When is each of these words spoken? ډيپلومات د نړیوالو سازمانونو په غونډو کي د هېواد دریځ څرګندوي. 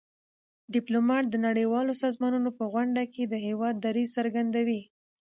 ډيپلومات 0.73 1.23
د 1.29 1.35
نړیوالو 1.47 1.93
سازمانونو 2.03 2.49
په 2.57 2.63
غونډو 2.73 3.03
کي 3.13 3.23
د 3.27 3.33
هېواد 3.47 3.75
دریځ 3.85 4.09
څرګندوي. 4.17 4.81